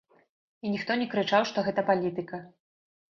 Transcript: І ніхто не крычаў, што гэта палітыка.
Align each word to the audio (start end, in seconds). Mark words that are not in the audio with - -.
І 0.67 0.71
ніхто 0.75 0.97
не 1.01 1.07
крычаў, 1.13 1.47
што 1.53 1.67
гэта 1.71 1.85
палітыка. 1.91 2.43